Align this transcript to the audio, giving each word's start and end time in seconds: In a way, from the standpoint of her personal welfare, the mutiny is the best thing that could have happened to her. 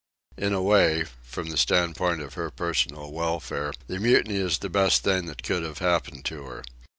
In 0.35 0.51
a 0.51 0.63
way, 0.63 1.05
from 1.21 1.51
the 1.51 1.57
standpoint 1.57 2.21
of 2.21 2.33
her 2.33 2.49
personal 2.49 3.11
welfare, 3.11 3.71
the 3.85 3.99
mutiny 3.99 4.37
is 4.37 4.57
the 4.57 4.67
best 4.67 5.03
thing 5.03 5.27
that 5.27 5.43
could 5.43 5.61
have 5.61 5.77
happened 5.77 6.25
to 6.25 6.41
her. 6.45 6.63